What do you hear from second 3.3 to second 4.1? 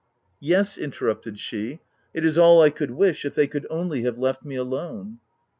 they could only